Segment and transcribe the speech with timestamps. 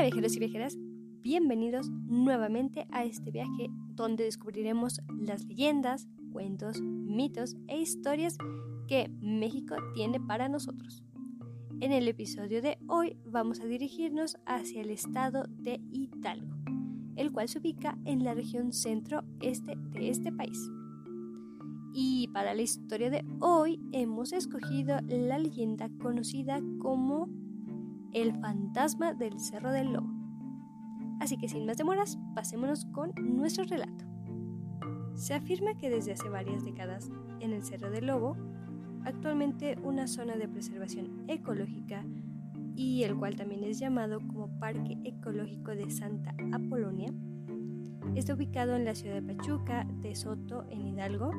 [0.00, 0.78] Hola viajeros y viajeras,
[1.20, 8.38] bienvenidos nuevamente a este viaje donde descubriremos las leyendas, cuentos, mitos e historias
[8.88, 11.04] que México tiene para nosotros.
[11.82, 16.56] En el episodio de hoy vamos a dirigirnos hacia el estado de Hidalgo,
[17.16, 20.58] el cual se ubica en la región centro-este de este país.
[21.92, 27.28] Y para la historia de hoy hemos escogido la leyenda conocida como
[28.12, 30.10] el fantasma del Cerro del Lobo.
[31.20, 34.04] Así que sin más demoras, pasémonos con nuestro relato.
[35.14, 37.10] Se afirma que desde hace varias décadas
[37.40, 38.36] en el Cerro del Lobo,
[39.04, 42.04] actualmente una zona de preservación ecológica
[42.74, 47.12] y el cual también es llamado como Parque Ecológico de Santa Apolonia,
[48.14, 51.30] está ubicado en la ciudad de Pachuca de Soto, en Hidalgo,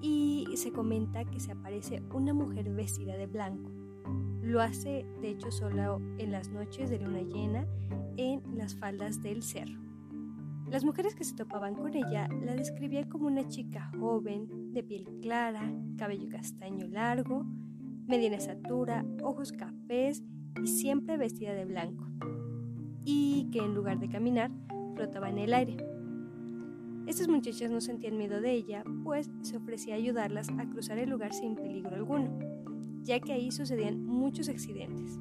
[0.00, 3.85] y se comenta que se aparece una mujer vestida de blanco
[4.46, 7.66] lo hace de hecho solo en las noches de luna llena
[8.16, 9.80] en las faldas del cerro.
[10.70, 15.04] Las mujeres que se topaban con ella la describían como una chica joven, de piel
[15.20, 17.44] clara, cabello castaño largo,
[18.06, 20.22] mediana estatura, ojos cafés
[20.62, 22.06] y siempre vestida de blanco.
[23.04, 24.50] Y que en lugar de caminar,
[24.94, 25.76] flotaba en el aire.
[27.06, 31.10] Estas muchachas no sentían miedo de ella, pues se ofrecía a ayudarlas a cruzar el
[31.10, 32.55] lugar sin peligro alguno
[33.06, 35.18] ya que ahí sucedían muchos accidentes.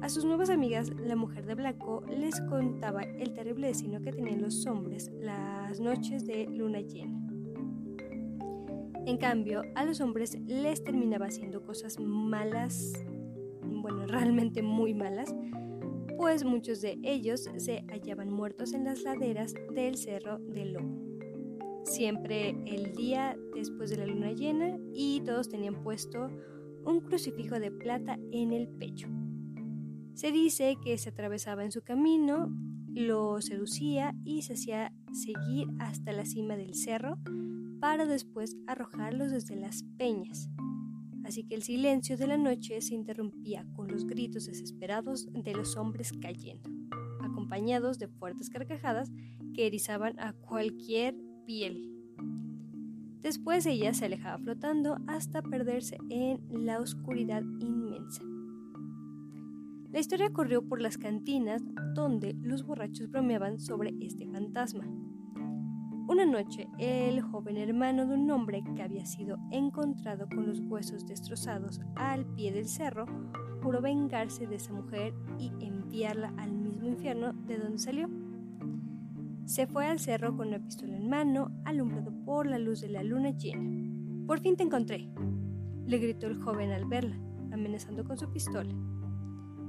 [0.00, 4.42] A sus nuevas amigas, la mujer de blanco les contaba el terrible destino que tenían
[4.42, 7.20] los hombres las noches de luna llena.
[9.06, 12.92] En cambio, a los hombres les terminaba haciendo cosas malas,
[13.62, 15.34] bueno, realmente muy malas,
[16.16, 21.14] pues muchos de ellos se hallaban muertos en las laderas del Cerro del Lobo.
[21.84, 26.28] Siempre el día después de la luna llena y todos tenían puesto
[26.84, 29.08] un crucifijo de plata en el pecho.
[30.14, 32.48] Se dice que se atravesaba en su camino,
[32.94, 37.18] lo seducía y se hacía seguir hasta la cima del cerro
[37.80, 40.48] para después arrojarlos desde las peñas.
[41.24, 45.76] Así que el silencio de la noche se interrumpía con los gritos desesperados de los
[45.76, 46.70] hombres cayendo,
[47.20, 49.10] acompañados de fuertes carcajadas
[49.54, 51.16] que erizaban a cualquier
[51.46, 51.93] piel
[53.24, 58.22] Después ella se alejaba flotando hasta perderse en la oscuridad inmensa.
[59.90, 61.62] La historia corrió por las cantinas
[61.94, 64.84] donde los borrachos bromeaban sobre este fantasma.
[66.06, 71.06] Una noche, el joven hermano de un hombre que había sido encontrado con los huesos
[71.06, 73.06] destrozados al pie del cerro
[73.62, 78.23] juró vengarse de esa mujer y enviarla al mismo infierno de donde salió.
[79.44, 83.02] Se fue al cerro con una pistola en mano, alumbrado por la luz de la
[83.02, 84.26] luna llena.
[84.26, 85.10] Por fin te encontré,
[85.86, 87.16] le gritó el joven al verla,
[87.52, 88.74] amenazando con su pistola.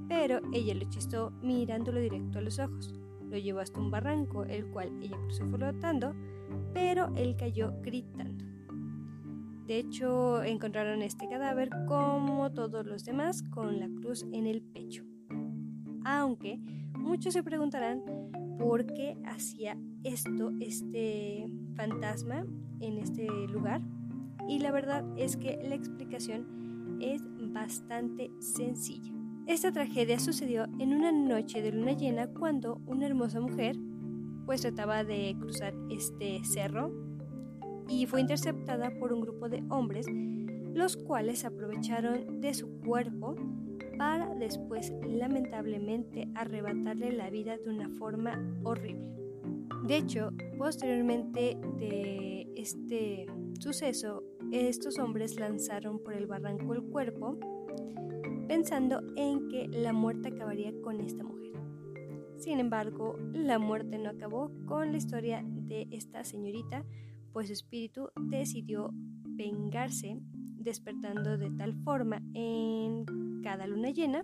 [0.07, 2.93] Pero ella lo chistó mirándolo directo a los ojos.
[3.29, 6.13] Lo llevó hasta un barranco, el cual ella cruzó flotando,
[6.73, 8.45] pero él cayó gritando.
[9.67, 15.03] De hecho, encontraron este cadáver como todos los demás con la cruz en el pecho.
[16.05, 16.59] Aunque
[16.93, 18.03] muchos se preguntarán
[18.57, 22.45] por qué hacía esto este fantasma
[22.79, 23.81] en este lugar.
[24.47, 27.21] Y la verdad es que la explicación es
[27.53, 29.11] bastante sencilla.
[29.47, 33.75] Esta tragedia sucedió en una noche de luna llena cuando una hermosa mujer
[34.45, 36.91] pues trataba de cruzar este cerro
[37.87, 40.07] y fue interceptada por un grupo de hombres
[40.73, 43.35] los cuales aprovecharon de su cuerpo
[43.97, 49.15] para después lamentablemente arrebatarle la vida de una forma horrible.
[49.87, 53.27] De hecho, posteriormente de este
[53.59, 57.37] suceso, estos hombres lanzaron por el barranco el cuerpo
[58.47, 61.53] pensando en que la muerte acabaría con esta mujer.
[62.37, 66.85] Sin embargo, la muerte no acabó con la historia de esta señorita,
[67.31, 68.91] pues su espíritu decidió
[69.25, 70.19] vengarse
[70.65, 73.05] despertando de tal forma en
[73.43, 74.23] cada luna llena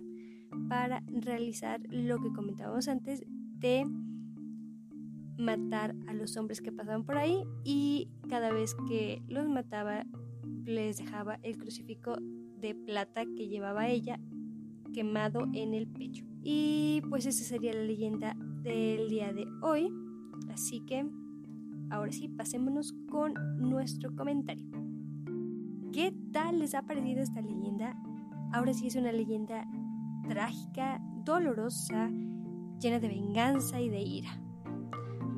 [0.68, 3.24] para realizar lo que comentábamos antes
[3.58, 3.86] de
[5.38, 10.04] matar a los hombres que pasaban por ahí y cada vez que los mataba
[10.64, 12.16] les dejaba el crucifijo
[12.60, 14.20] de plata que llevaba ella
[14.92, 16.24] quemado en el pecho.
[16.42, 19.90] Y pues esa sería la leyenda del día de hoy.
[20.52, 21.06] Así que
[21.90, 24.81] ahora sí, pasémonos con nuestro comentario.
[25.92, 27.94] ¿Qué tal les ha parecido esta leyenda?
[28.50, 29.68] Ahora sí es una leyenda
[30.26, 32.08] trágica, dolorosa,
[32.80, 34.40] llena de venganza y de ira.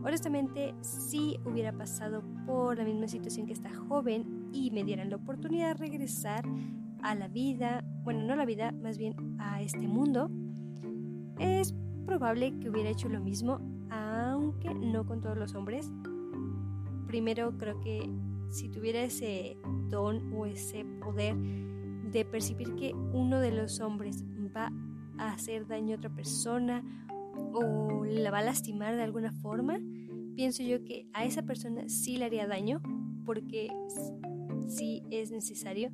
[0.05, 5.17] Honestamente, si hubiera pasado por la misma situación que esta joven y me dieran la
[5.17, 6.45] oportunidad de regresar
[7.03, 10.31] a la vida, bueno, no a la vida, más bien a este mundo,
[11.41, 11.75] es
[12.06, 13.59] probable que hubiera hecho lo mismo,
[13.91, 15.91] aunque no con todos los hombres.
[17.09, 18.09] Primero creo que
[18.49, 19.56] si tuviera ese
[19.88, 24.25] don o ese poder de percibir que uno de los hombres
[24.55, 24.73] va
[25.19, 26.82] a hacer daño a otra persona
[27.52, 29.79] o la va a lastimar de alguna forma,
[30.37, 32.81] pienso yo que a esa persona sí le haría daño
[33.25, 33.69] porque
[34.69, 35.91] sí es necesario.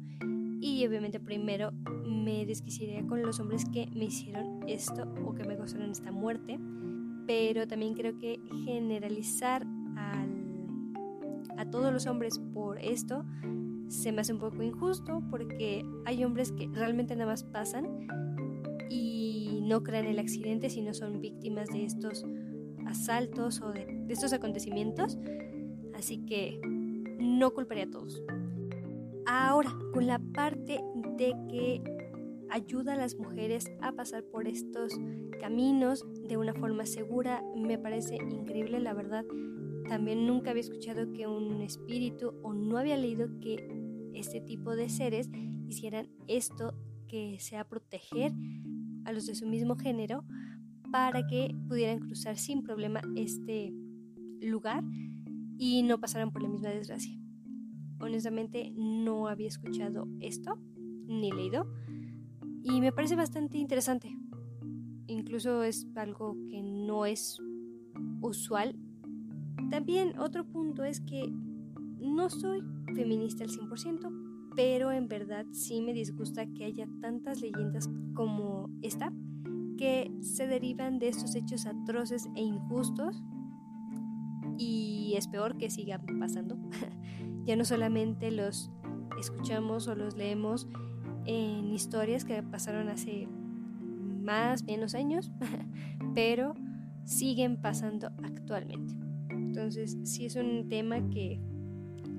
[0.61, 1.73] Y obviamente primero
[2.07, 6.59] me desquiciaría con los hombres que me hicieron esto o que me causaron esta muerte,
[7.27, 9.67] pero también creo que generalizar
[9.97, 10.27] a
[11.69, 13.25] todos los hombres por esto
[13.89, 18.07] se me hace un poco injusto porque hay hombres que realmente nada más pasan
[18.89, 22.25] y no crean el accidente, sino son víctimas de estos
[22.87, 25.19] asaltos o de, de estos acontecimientos.
[25.95, 26.61] Así que
[27.19, 28.23] no culparía a todos.
[29.27, 30.81] Ahora, con la parte
[31.17, 31.83] de que
[32.51, 34.99] ayuda a las mujeres a pasar por estos
[35.41, 39.25] caminos de una forma segura, me parece increíble, la verdad.
[39.91, 43.69] También nunca había escuchado que un espíritu o no había leído que
[44.15, 45.29] este tipo de seres
[45.69, 46.75] hicieran esto
[47.09, 48.33] que sea proteger
[49.05, 50.25] a los de su mismo género
[50.93, 53.75] para que pudieran cruzar sin problema este
[54.41, 54.85] lugar
[55.59, 57.19] y no pasaran por la misma desgracia.
[57.99, 60.57] Honestamente no había escuchado esto
[61.09, 61.67] ni leído
[62.63, 64.17] y me parece bastante interesante.
[65.09, 67.43] Incluso es algo que no es
[68.21, 68.77] usual.
[69.71, 71.33] También otro punto es que
[72.01, 72.63] no soy
[72.95, 79.13] feminista al 100%, pero en verdad sí me disgusta que haya tantas leyendas como esta
[79.79, 83.23] que se derivan de estos hechos atroces e injustos
[84.59, 86.59] y es peor que sigan pasando.
[87.47, 88.71] ya no solamente los
[89.19, 90.69] escuchamos o los leemos
[91.25, 95.31] en historias que pasaron hace más, menos años,
[96.15, 96.55] pero
[97.05, 99.10] siguen pasando actualmente.
[99.51, 101.41] Entonces, sí es un tema que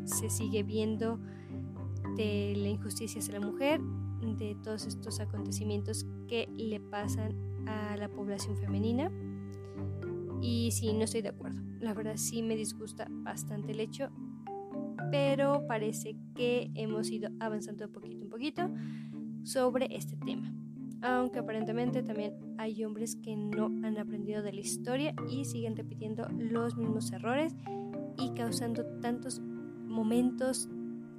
[0.03, 1.17] se sigue viendo
[2.17, 3.79] de la injusticia hacia la mujer,
[4.37, 7.33] de todos estos acontecimientos que le pasan
[7.69, 9.09] a la población femenina.
[10.41, 11.61] Y sí, no estoy de acuerdo.
[11.79, 14.09] La verdad sí me disgusta bastante el hecho,
[15.09, 18.69] pero parece que hemos ido avanzando poquito en poquito
[19.43, 20.53] sobre este tema.
[21.01, 26.27] Aunque aparentemente también hay hombres que no han aprendido de la historia y siguen repitiendo
[26.29, 27.55] los mismos errores
[28.17, 30.69] y causando tantos momentos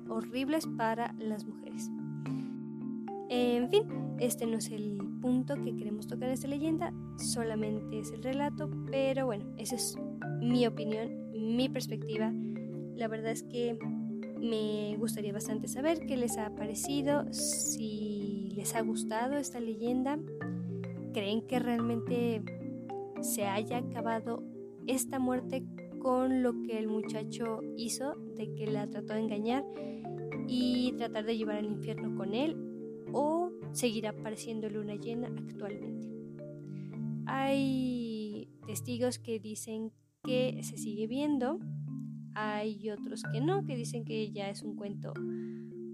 [0.08, 1.90] horribles para las mujeres.
[3.28, 3.84] En fin,
[4.18, 8.68] este no es el punto que queremos tocar en esta leyenda, solamente es el relato,
[8.90, 9.96] pero bueno, esa es
[10.40, 12.30] mi opinión, mi perspectiva.
[12.94, 13.78] La verdad es que
[14.38, 18.11] me gustaría bastante saber qué les ha parecido, si
[18.52, 20.18] les ha gustado esta leyenda,
[21.12, 22.42] creen que realmente
[23.20, 24.42] se haya acabado
[24.86, 25.64] esta muerte
[26.00, 29.64] con lo que el muchacho hizo, de que la trató de engañar
[30.48, 32.56] y tratar de llevar al infierno con él,
[33.12, 36.08] o seguirá apareciendo luna llena actualmente.
[37.26, 39.92] Hay testigos que dicen
[40.24, 41.58] que se sigue viendo,
[42.34, 45.12] hay otros que no, que dicen que ya es un cuento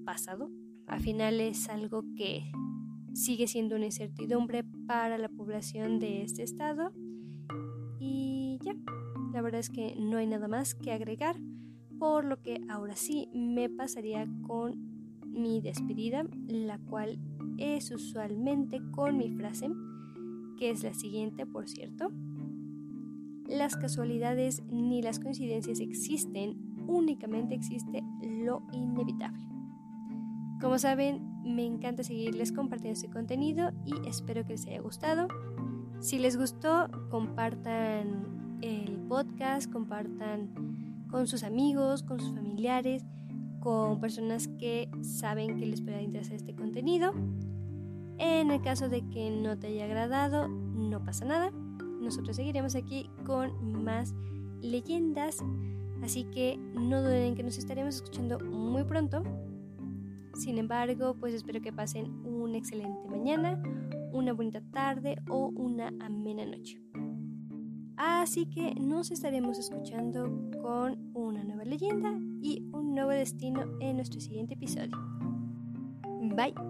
[0.05, 0.51] pasado.
[0.89, 2.51] Al final es algo que
[3.13, 6.93] sigue siendo una incertidumbre para la población de este estado.
[8.01, 8.75] Y ya,
[9.33, 11.37] la verdad es que no hay nada más que agregar,
[11.99, 17.19] por lo que ahora sí me pasaría con mi despedida, la cual
[17.59, 19.69] es usualmente con mi frase,
[20.57, 22.11] que es la siguiente, por cierto.
[23.47, 29.58] Las casualidades ni las coincidencias existen, únicamente existe lo inevitable.
[30.61, 35.29] Como saben, me encanta seguirles compartiendo este contenido y espero que les haya gustado.
[36.01, 43.05] Si les gustó, compartan el podcast, compartan con sus amigos, con sus familiares,
[43.61, 47.13] con personas que saben que les pueda interesar este contenido.
[48.19, 51.53] En el caso de que no te haya agradado, no pasa nada.
[52.01, 54.15] Nosotros seguiremos aquí con más
[54.61, 55.39] leyendas.
[56.03, 59.23] Así que no duden que nos estaremos escuchando muy pronto.
[60.39, 63.61] Sin embargo, pues espero que pasen una excelente mañana,
[64.13, 66.81] una bonita tarde o una amena noche.
[67.97, 70.31] Así que nos estaremos escuchando
[70.63, 74.97] con una nueva leyenda y un nuevo destino en nuestro siguiente episodio.
[76.37, 76.68] Bye.